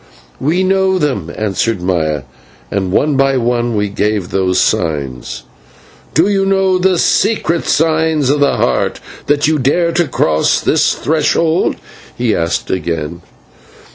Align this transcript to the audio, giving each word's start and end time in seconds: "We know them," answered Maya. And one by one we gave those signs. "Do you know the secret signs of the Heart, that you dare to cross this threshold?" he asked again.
"We 0.39 0.63
know 0.63 0.97
them," 0.97 1.31
answered 1.37 1.79
Maya. 1.79 2.23
And 2.71 2.91
one 2.91 3.15
by 3.17 3.37
one 3.37 3.75
we 3.75 3.87
gave 3.87 4.31
those 4.31 4.57
signs. 4.57 5.43
"Do 6.15 6.27
you 6.27 6.43
know 6.43 6.79
the 6.79 6.97
secret 6.97 7.65
signs 7.65 8.31
of 8.31 8.39
the 8.39 8.55
Heart, 8.57 8.99
that 9.27 9.45
you 9.47 9.59
dare 9.59 9.91
to 9.91 10.07
cross 10.07 10.59
this 10.59 10.95
threshold?" 10.95 11.75
he 12.17 12.35
asked 12.35 12.71
again. 12.71 13.21